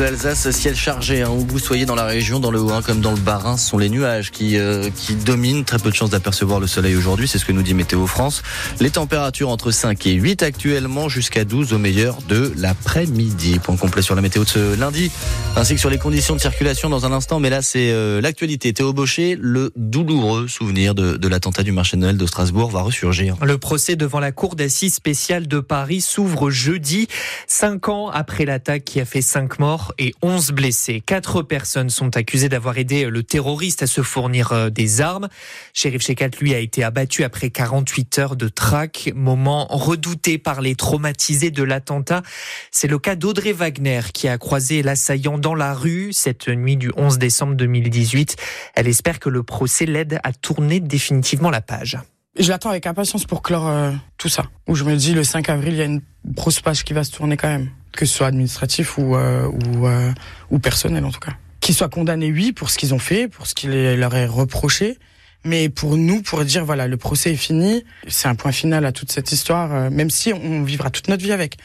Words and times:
L'Alsace, 0.00 0.50
ciel 0.52 0.74
chargé, 0.74 1.20
hein, 1.20 1.28
où 1.28 1.44
vous 1.46 1.58
soyez 1.58 1.84
dans 1.84 1.94
la 1.94 2.06
région, 2.06 2.40
dans 2.40 2.50
le 2.50 2.58
Haut-Rhin 2.58 2.80
comme 2.80 3.02
dans 3.02 3.10
le 3.10 3.18
Bas-Rhin, 3.18 3.58
ce 3.58 3.68
sont 3.68 3.76
les 3.76 3.90
nuages 3.90 4.30
qui, 4.30 4.56
euh, 4.56 4.88
qui 4.96 5.14
dominent. 5.14 5.62
Très 5.62 5.78
peu 5.78 5.90
de 5.90 5.94
chances 5.94 6.08
d'apercevoir 6.08 6.58
le 6.58 6.66
soleil 6.66 6.96
aujourd'hui, 6.96 7.28
c'est 7.28 7.36
ce 7.36 7.44
que 7.44 7.52
nous 7.52 7.62
dit 7.62 7.74
Météo 7.74 8.06
France. 8.06 8.42
Les 8.80 8.88
températures 8.88 9.50
entre 9.50 9.70
5 9.70 10.06
et 10.06 10.12
8 10.12 10.42
actuellement, 10.42 11.10
jusqu'à 11.10 11.44
12 11.44 11.74
au 11.74 11.78
meilleur 11.78 12.16
de 12.30 12.50
l'après-midi. 12.56 13.58
Point 13.58 13.76
complet 13.76 14.00
sur 14.00 14.14
la 14.14 14.22
météo 14.22 14.44
de 14.44 14.48
ce 14.48 14.74
lundi, 14.74 15.10
ainsi 15.54 15.74
que 15.74 15.80
sur 15.80 15.90
les 15.90 15.98
conditions 15.98 16.34
de 16.34 16.40
circulation 16.40 16.88
dans 16.88 17.04
un 17.04 17.12
instant. 17.12 17.38
Mais 17.38 17.50
là, 17.50 17.60
c'est 17.60 17.90
euh, 17.90 18.22
l'actualité. 18.22 18.72
Théo 18.72 18.94
Baucher, 18.94 19.36
le 19.38 19.70
douloureux 19.76 20.48
souvenir 20.48 20.94
de, 20.94 21.18
de 21.18 21.28
l'attentat 21.28 21.62
du 21.62 21.72
marché 21.72 21.98
de 21.98 22.02
Noël 22.02 22.16
de 22.16 22.26
Strasbourg 22.26 22.70
va 22.70 22.80
ressurgir. 22.80 23.36
Le 23.42 23.58
procès 23.58 23.96
devant 23.96 24.20
la 24.20 24.32
Cour 24.32 24.56
d'assises 24.56 24.94
spéciale 24.94 25.46
de 25.46 25.60
Paris 25.60 26.00
s'ouvre 26.00 26.50
jeudi, 26.50 27.06
cinq 27.46 27.90
ans 27.90 28.08
après 28.08 28.46
l'attaque 28.46 28.84
qui 28.84 28.98
a 28.98 29.04
fait 29.04 29.20
cinq 29.20 29.58
morts 29.58 29.89
et 29.98 30.14
11 30.22 30.52
blessés. 30.52 31.02
Quatre 31.04 31.42
personnes 31.42 31.90
sont 31.90 32.16
accusées 32.16 32.48
d'avoir 32.48 32.78
aidé 32.78 33.06
le 33.06 33.22
terroriste 33.22 33.82
à 33.82 33.86
se 33.86 34.02
fournir 34.02 34.52
euh, 34.52 34.70
des 34.70 35.00
armes. 35.00 35.28
Shérif 35.74 36.02
Shekat, 36.02 36.30
lui, 36.40 36.54
a 36.54 36.58
été 36.58 36.84
abattu 36.84 37.24
après 37.24 37.50
48 37.50 38.18
heures 38.18 38.36
de 38.36 38.48
traque, 38.48 39.10
moment 39.14 39.66
redouté 39.70 40.38
par 40.38 40.60
les 40.60 40.74
traumatisés 40.74 41.50
de 41.50 41.62
l'attentat. 41.62 42.22
C'est 42.70 42.88
le 42.88 42.98
cas 42.98 43.16
d'Audrey 43.16 43.52
Wagner 43.52 44.00
qui 44.12 44.28
a 44.28 44.38
croisé 44.38 44.82
l'assaillant 44.82 45.38
dans 45.38 45.54
la 45.54 45.74
rue 45.74 46.12
cette 46.12 46.48
nuit 46.48 46.76
du 46.76 46.92
11 46.96 47.18
décembre 47.18 47.54
2018. 47.54 48.36
Elle 48.74 48.88
espère 48.88 49.18
que 49.18 49.28
le 49.28 49.42
procès 49.42 49.86
l'aide 49.86 50.20
à 50.24 50.32
tourner 50.32 50.80
définitivement 50.80 51.50
la 51.50 51.60
page. 51.60 51.98
Je 52.38 52.48
l'attends 52.48 52.70
avec 52.70 52.86
impatience 52.86 53.24
pour 53.24 53.42
clore 53.42 53.68
euh, 53.68 53.92
tout 54.16 54.28
ça. 54.28 54.44
Où 54.68 54.74
je 54.74 54.84
me 54.84 54.94
dis 54.96 55.14
le 55.14 55.24
5 55.24 55.48
avril, 55.48 55.74
il 55.74 55.78
y 55.78 55.82
a 55.82 55.86
une 55.86 56.02
grosse 56.24 56.60
page 56.60 56.84
qui 56.84 56.92
va 56.92 57.02
se 57.02 57.12
tourner 57.12 57.36
quand 57.36 57.48
même 57.48 57.70
que 57.92 58.06
ce 58.06 58.16
soit 58.16 58.28
administratif 58.28 58.98
ou, 58.98 59.16
euh, 59.16 59.46
ou, 59.46 59.86
euh, 59.86 60.12
ou 60.50 60.58
personnel 60.58 61.04
en 61.04 61.10
tout 61.10 61.20
cas. 61.20 61.32
Qu'ils 61.60 61.74
soient 61.74 61.88
condamnés, 61.88 62.32
oui, 62.32 62.52
pour 62.52 62.70
ce 62.70 62.78
qu'ils 62.78 62.94
ont 62.94 62.98
fait, 62.98 63.28
pour 63.28 63.46
ce 63.46 63.54
qu'il 63.54 63.70
leur 63.70 64.14
est 64.14 64.26
reproché, 64.26 64.98
mais 65.44 65.68
pour 65.68 65.96
nous, 65.96 66.22
pour 66.22 66.44
dire 66.44 66.64
voilà, 66.64 66.86
le 66.86 66.96
procès 66.96 67.32
est 67.32 67.36
fini, 67.36 67.84
c'est 68.08 68.28
un 68.28 68.34
point 68.34 68.52
final 68.52 68.84
à 68.84 68.92
toute 68.92 69.12
cette 69.12 69.32
histoire, 69.32 69.74
euh, 69.74 69.90
même 69.90 70.10
si 70.10 70.32
on 70.32 70.62
vivra 70.62 70.90
toute 70.90 71.08
notre 71.08 71.22
vie 71.22 71.32
avec. 71.32 71.56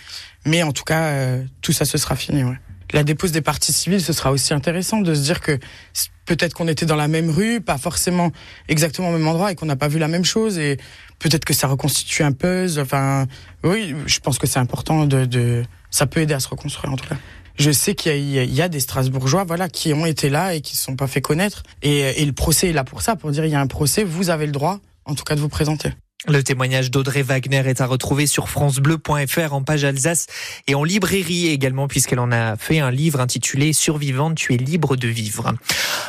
Mais 0.45 0.64
en 0.64 0.72
tout 0.72 0.84
cas, 0.84 1.40
tout 1.62 1.72
ça, 1.72 1.86
ce 1.86 1.98
sera 1.98 2.16
fini. 2.16 2.44
Ouais. 2.44 2.60
La 2.94 3.04
dépose 3.04 3.32
des 3.32 3.42
parties 3.42 3.73
civiles, 3.73 4.02
ce 4.02 4.14
sera 4.14 4.32
aussi 4.32 4.54
intéressant 4.54 5.02
de 5.02 5.16
se 5.16 5.22
dire 5.22 5.42
que 5.42 5.58
peut-être 6.26 6.54
qu'on 6.54 6.67
était 6.67 6.86
dans 6.86 6.95
la 6.95 7.08
même 7.08 7.30
rue, 7.30 7.62
pas 7.62 7.78
forcément 7.78 8.32
exactement 8.67 9.10
au 9.10 9.12
même 9.12 9.28
endroit 9.28 9.52
et 9.52 9.56
qu'on 9.56 9.66
n'a 9.66 9.76
pas 9.76 9.88
vu 9.88 10.00
la 10.00 10.08
même 10.08 10.26
chose 10.26 10.58
et 10.58 10.78
peut-être 11.20 11.45
que 11.45 11.54
ça 11.54 11.67
reconstitue 11.67 12.23
un 12.23 12.32
puzzle. 12.32 12.82
Enfin, 12.82 13.26
oui, 13.64 13.95
je 14.06 14.20
pense 14.20 14.38
que 14.38 14.48
c'est 14.48 14.60
important 14.60 15.06
de, 15.06 15.26
de 15.26 15.64
ça 15.96 16.08
peut 16.08 16.20
aider 16.20 16.34
à 16.34 16.42
se 16.42 16.50
reconstruire 16.50 16.92
en 16.92 16.98
tout 16.98 17.08
cas. 17.08 17.16
Je 17.58 17.72
sais 17.72 17.96
qu'il 17.96 18.18
y, 18.18 18.34
y, 18.34 18.62
a 18.62 18.68
des 18.68 18.82
Strasbourgeois, 18.82 19.46
voilà, 19.46 19.70
qui 19.70 19.94
ont 19.94 20.06
été 20.06 20.30
là 20.30 20.54
et 20.54 20.60
qui 20.60 20.74
ne 20.74 20.78
sont 20.78 20.98
pas 20.98 21.08
fait 21.08 21.22
connaître. 21.22 21.64
Et, 21.84 22.22
et 22.22 22.26
le 22.26 22.34
procès 22.34 22.70
est 22.70 22.74
là 22.74 22.84
pour 22.84 23.02
ça, 23.02 23.16
pour 23.16 23.32
dire 23.32 23.46
il 23.46 23.52
y 23.52 23.56
a 23.56 23.62
un 23.62 23.68
procès, 23.68 24.04
vous 24.04 24.30
avez 24.30 24.46
le 24.46 24.52
droit, 24.52 24.82
en 25.06 25.16
tout 25.16 25.23
cas, 25.23 25.36
de 25.36 25.40
vous 25.40 25.48
présenter. 25.48 25.94
Le 26.28 26.42
témoignage 26.42 26.90
d'Audrey 26.90 27.22
Wagner 27.22 27.62
est 27.68 27.81
à 27.81 27.86
retrouver 27.86 28.26
sur 28.26 28.50
francebleu.fr 28.50 29.54
en 29.54 29.62
page 29.62 29.84
Alsace 29.84 30.26
et 30.66 30.73
en 30.73 30.84
librairie 30.84 31.50
également 31.50 31.88
puisqu'elle 31.88 32.20
en 32.20 32.32
a 32.32 32.56
fait 32.58 32.80
un 32.80 32.90
livre 32.90 33.20
intitulé 33.20 33.73
Survivante, 33.73 34.34
tu 34.34 34.56
es 34.56 34.58
libre 34.58 34.95
de 34.95 35.08
vivre. 35.08 35.54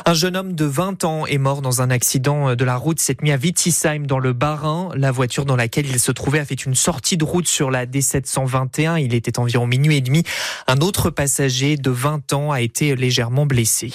Un 0.05 0.13
jeune 0.15 0.35
homme 0.35 0.53
de 0.53 0.65
20 0.65 1.03
ans 1.03 1.27
est 1.27 1.37
mort 1.37 1.61
dans 1.61 1.83
un 1.83 1.91
accident 1.91 2.55
de 2.55 2.65
la 2.65 2.77
route 2.77 2.99
cette 2.99 3.21
nuit 3.21 3.31
à 3.31 3.37
Wittisheim 3.37 4.07
dans 4.07 4.17
le 4.17 4.33
Bas-Rhin. 4.33 4.89
La 4.95 5.11
voiture 5.11 5.45
dans 5.45 5.55
laquelle 5.55 5.85
il 5.85 5.99
se 5.99 6.11
trouvait 6.11 6.39
a 6.39 6.45
fait 6.45 6.65
une 6.65 6.75
sortie 6.75 7.17
de 7.17 7.23
route 7.23 7.47
sur 7.47 7.69
la 7.69 7.85
D721. 7.85 8.99
Il 8.99 9.13
était 9.13 9.37
environ 9.37 9.67
minuit 9.67 9.97
et 9.97 10.01
demi. 10.01 10.23
Un 10.65 10.77
autre 10.77 11.11
passager 11.11 11.77
de 11.77 11.91
20 11.91 12.33
ans 12.33 12.51
a 12.51 12.61
été 12.61 12.95
légèrement 12.95 13.45
blessé. 13.45 13.91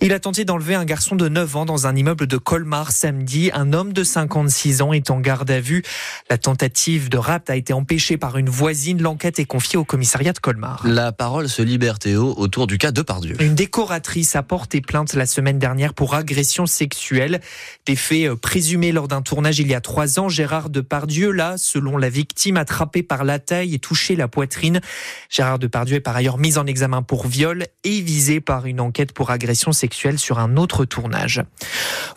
Il 0.00 0.14
a 0.14 0.20
tenté 0.20 0.46
d'enlever 0.46 0.76
un 0.76 0.84
garçon 0.84 1.14
de 1.14 1.28
9 1.28 1.56
ans 1.56 1.64
dans 1.66 1.86
un 1.86 1.94
immeuble 1.94 2.26
de 2.26 2.36
Colmar 2.38 2.92
samedi. 2.92 3.50
Un 3.52 3.74
homme 3.74 3.92
de 3.92 4.04
56 4.04 4.80
ans 4.80 4.92
est 4.92 5.10
en 5.10 5.20
garde 5.20 5.41
garde 5.42 5.50
à 5.50 5.60
vue. 5.60 5.82
La 6.30 6.38
tentative 6.38 7.08
de 7.08 7.18
rapt 7.18 7.50
a 7.50 7.56
été 7.56 7.72
empêchée 7.72 8.16
par 8.16 8.38
une 8.38 8.48
voisine. 8.48 9.02
L'enquête 9.02 9.38
est 9.38 9.44
confiée 9.44 9.78
au 9.78 9.84
commissariat 9.84 10.32
de 10.32 10.38
Colmar. 10.38 10.82
La 10.86 11.10
parole 11.10 11.48
se 11.48 11.62
libère 11.62 11.98
Théo 11.98 12.34
autour 12.36 12.66
du 12.66 12.78
cas 12.78 12.92
de 12.92 13.02
Pardieu. 13.02 13.36
Une 13.40 13.54
décoratrice 13.54 14.36
a 14.36 14.42
porté 14.42 14.80
plainte 14.80 15.14
la 15.14 15.26
semaine 15.26 15.58
dernière 15.58 15.94
pour 15.94 16.14
agression 16.14 16.66
sexuelle. 16.66 17.40
Des 17.86 17.96
faits 17.96 18.28
euh, 18.28 18.36
présumés 18.36 18.92
lors 18.92 19.08
d'un 19.08 19.22
tournage 19.22 19.58
il 19.58 19.66
y 19.66 19.74
a 19.74 19.80
trois 19.80 20.20
ans. 20.20 20.28
Gérard 20.28 20.70
Depardieu, 20.70 21.32
là, 21.32 21.56
selon 21.56 21.96
la 21.98 22.08
victime, 22.08 22.56
attrapé 22.56 23.02
par 23.02 23.24
la 23.24 23.38
taille 23.38 23.74
et 23.74 23.78
touché 23.78 24.14
la 24.14 24.28
poitrine. 24.28 24.80
Gérard 25.28 25.58
Depardieu 25.58 25.96
est 25.96 26.00
par 26.00 26.14
ailleurs 26.14 26.38
mis 26.38 26.56
en 26.56 26.66
examen 26.66 27.02
pour 27.02 27.26
viol 27.26 27.64
et 27.84 28.00
visé 28.00 28.40
par 28.40 28.66
une 28.66 28.80
enquête 28.80 29.12
pour 29.12 29.30
agression 29.30 29.72
sexuelle 29.72 30.18
sur 30.18 30.38
un 30.38 30.56
autre 30.56 30.84
tournage. 30.84 31.42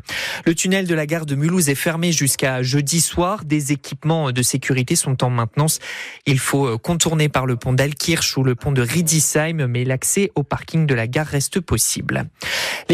Le 0.46 0.56
tunnel 0.56 0.88
de 0.88 0.96
la 0.96 1.06
gare 1.06 1.26
de 1.26 1.36
Mulhouse 1.36 1.68
est 1.68 1.76
fermé 1.76 2.14
jusqu'à 2.14 2.64
jeudi 2.64 3.02
soir. 3.02 3.44
Des 3.44 3.74
équipements 3.74 4.32
de 4.32 4.42
sécurité 4.42 4.96
sont 4.96 5.22
en 5.26 5.30
maintenance. 5.30 5.80
Il 6.26 6.40
faut 6.40 6.78
contourner 6.78 7.28
par 7.28 7.46
le 7.46 7.58
pont 7.58 7.74
d'Alkirch 7.74 8.38
ou 8.38 8.44
le 8.44 8.56
pont 8.56 8.72
de 8.72 8.82
Riedisheim, 8.82 9.68
mais 9.68 9.84
l'accès 9.84 10.32
au 10.36 10.44
parking 10.44 10.86
de 10.86 10.96
la 10.96 11.08
gare 11.08 11.28
reste 11.28 11.60
possible. 11.60 12.30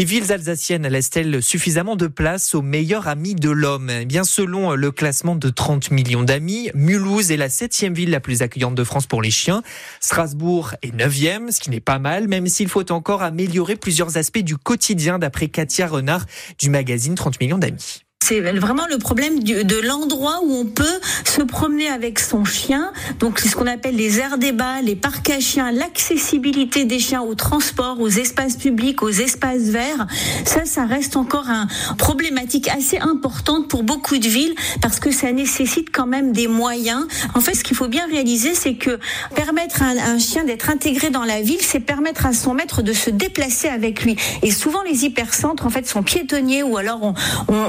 Villes 0.08 0.32
alsaciennes 0.32 0.88
laissent-elles 0.88 1.42
suffisamment 1.42 1.94
de 1.94 2.06
place 2.06 2.54
aux 2.54 2.62
meilleurs 2.62 3.08
amis 3.08 3.34
de 3.34 3.50
l'homme? 3.50 3.90
Eh 3.90 4.06
Bien 4.06 4.24
selon 4.24 4.72
le 4.72 4.90
classement 4.90 5.36
de 5.36 5.50
30 5.50 5.90
millions 5.90 6.22
d'amis, 6.22 6.70
Mulhouse 6.72 7.30
est 7.30 7.36
la 7.36 7.50
septième 7.50 7.92
ville 7.92 8.08
la 8.08 8.18
plus 8.18 8.40
accueillante 8.40 8.74
de 8.74 8.84
France 8.84 9.06
pour 9.06 9.20
les 9.20 9.30
chiens. 9.30 9.62
Strasbourg 10.00 10.72
est 10.80 10.94
neuvième, 10.94 11.50
ce 11.50 11.60
qui 11.60 11.68
n'est 11.68 11.80
pas 11.80 11.98
mal, 11.98 12.26
même 12.26 12.46
s'il 12.46 12.68
faut 12.68 12.90
encore 12.90 13.22
améliorer 13.22 13.76
plusieurs 13.76 14.16
aspects 14.16 14.38
du 14.38 14.56
quotidien 14.56 15.18
d'après 15.18 15.48
Katia 15.48 15.86
Renard 15.86 16.24
du 16.58 16.70
magazine 16.70 17.14
30 17.14 17.38
millions 17.38 17.58
d'amis. 17.58 18.07
C'est 18.28 18.40
vraiment 18.40 18.86
le 18.90 18.98
problème 18.98 19.42
de 19.42 19.80
l'endroit 19.80 20.40
où 20.42 20.52
on 20.52 20.66
peut 20.66 20.84
se 21.24 21.40
promener 21.40 21.88
avec 21.88 22.18
son 22.18 22.44
chien. 22.44 22.92
Donc 23.20 23.38
c'est 23.38 23.48
ce 23.48 23.56
qu'on 23.56 23.66
appelle 23.66 23.96
les 23.96 24.18
aires 24.18 24.36
débat, 24.36 24.82
les 24.82 24.96
parcs 24.96 25.30
à 25.30 25.40
chiens, 25.40 25.72
l'accessibilité 25.72 26.84
des 26.84 26.98
chiens 26.98 27.22
au 27.22 27.34
transport, 27.34 27.98
aux 27.98 28.08
espaces 28.08 28.56
publics, 28.56 29.02
aux 29.02 29.08
espaces 29.08 29.62
verts. 29.70 30.06
Ça, 30.44 30.66
ça 30.66 30.84
reste 30.84 31.16
encore 31.16 31.48
un 31.48 31.68
problématique 31.96 32.68
assez 32.68 32.98
importante 32.98 33.66
pour 33.68 33.82
beaucoup 33.82 34.18
de 34.18 34.28
villes 34.28 34.54
parce 34.82 35.00
que 35.00 35.10
ça 35.10 35.32
nécessite 35.32 35.88
quand 35.90 36.06
même 36.06 36.32
des 36.32 36.48
moyens. 36.48 37.06
En 37.34 37.40
fait, 37.40 37.54
ce 37.54 37.64
qu'il 37.64 37.78
faut 37.78 37.88
bien 37.88 38.06
réaliser, 38.10 38.52
c'est 38.54 38.74
que 38.74 38.98
permettre 39.36 39.82
à 39.82 39.86
un, 39.86 40.18
chien 40.18 40.44
d'être 40.44 40.68
intégré 40.68 41.08
dans 41.08 41.24
la 41.24 41.40
ville, 41.40 41.62
c'est 41.62 41.80
permettre 41.80 42.26
à 42.26 42.34
son 42.34 42.52
maître 42.52 42.82
de 42.82 42.92
se 42.92 43.08
déplacer 43.08 43.68
avec 43.68 44.02
lui. 44.02 44.16
Et 44.42 44.50
souvent, 44.50 44.82
les 44.82 45.06
hypercentres, 45.06 45.64
en 45.64 45.70
fait, 45.70 45.88
sont 45.88 46.02
piétonniers 46.02 46.62
ou 46.62 46.76
alors 46.76 47.14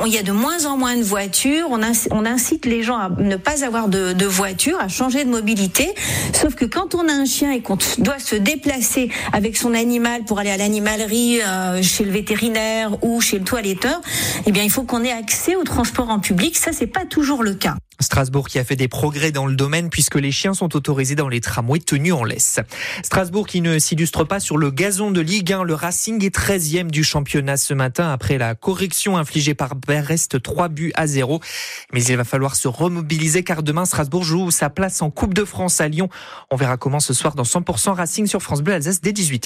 il 0.05 0.13
y 0.13 0.17
a 0.17 0.23
de 0.23 0.33
moins 0.33 0.48
en 0.65 0.77
moins 0.77 0.97
de 0.97 1.03
voitures. 1.03 1.67
On, 1.69 1.79
on 2.11 2.25
incite 2.25 2.65
les 2.65 2.83
gens 2.83 2.97
à 2.97 3.09
ne 3.09 3.35
pas 3.35 3.63
avoir 3.63 3.87
de, 3.87 4.13
de 4.13 4.25
voiture, 4.25 4.79
à 4.79 4.87
changer 4.87 5.23
de 5.23 5.29
mobilité. 5.29 5.93
Sauf 6.33 6.55
que 6.55 6.65
quand 6.65 6.95
on 6.95 7.07
a 7.07 7.13
un 7.13 7.25
chien 7.25 7.51
et 7.51 7.61
qu'on 7.61 7.77
doit 7.99 8.19
se 8.19 8.35
déplacer 8.35 9.09
avec 9.33 9.57
son 9.57 9.73
animal 9.73 10.23
pour 10.25 10.39
aller 10.39 10.51
à 10.51 10.57
l'animalerie, 10.57 11.41
euh, 11.41 11.81
chez 11.81 12.03
le 12.03 12.11
vétérinaire 12.11 13.03
ou 13.03 13.21
chez 13.21 13.39
le 13.39 13.45
toiletteur, 13.45 14.01
eh 14.45 14.51
bien, 14.51 14.63
il 14.63 14.71
faut 14.71 14.83
qu'on 14.83 15.03
ait 15.03 15.11
accès 15.11 15.55
au 15.55 15.63
transport 15.63 16.09
en 16.09 16.19
public. 16.19 16.57
Ça, 16.57 16.71
c'est 16.73 16.87
pas 16.87 17.05
toujours 17.05 17.43
le 17.43 17.53
cas. 17.53 17.75
Strasbourg 17.99 18.47
qui 18.47 18.59
a 18.59 18.63
fait 18.63 18.75
des 18.75 18.87
progrès 18.87 19.31
dans 19.31 19.45
le 19.45 19.55
domaine 19.55 19.89
puisque 19.89 20.15
les 20.15 20.31
chiens 20.31 20.53
sont 20.53 20.75
autorisés 20.75 21.15
dans 21.15 21.27
les 21.27 21.41
tramways 21.41 21.79
tenus 21.79 22.13
en 22.13 22.23
laisse. 22.23 22.59
Strasbourg 23.03 23.45
qui 23.45 23.61
ne 23.61 23.77
s'illustre 23.77 24.23
pas 24.23 24.39
sur 24.39 24.57
le 24.57 24.71
gazon 24.71 25.11
de 25.11 25.21
Ligue 25.21 25.51
1. 25.51 25.63
Le 25.63 25.73
Racing 25.73 26.23
est 26.23 26.33
13e 26.33 26.89
du 26.89 27.03
championnat 27.03 27.57
ce 27.57 27.73
matin 27.73 28.11
après 28.11 28.37
la 28.37 28.55
correction 28.55 29.17
infligée 29.17 29.53
par 29.53 29.75
Brest 29.75 30.38
3 30.41 30.69
buts 30.69 30.91
à 30.95 31.07
0. 31.07 31.39
Mais 31.93 32.03
il 32.03 32.17
va 32.17 32.23
falloir 32.23 32.55
se 32.55 32.67
remobiliser 32.67 33.43
car 33.43 33.63
demain 33.63 33.85
Strasbourg 33.85 34.23
joue 34.23 34.51
sa 34.51 34.69
place 34.69 35.01
en 35.01 35.09
Coupe 35.09 35.33
de 35.33 35.45
France 35.45 35.81
à 35.81 35.87
Lyon. 35.87 36.09
On 36.51 36.55
verra 36.55 36.77
comment 36.77 36.99
ce 36.99 37.13
soir 37.13 37.35
dans 37.35 37.43
100% 37.43 37.91
Racing 37.93 38.27
sur 38.27 38.41
France 38.41 38.61
Bleu 38.61 38.73
Alsace 38.73 39.01
dès 39.01 39.11
18h. 39.11 39.37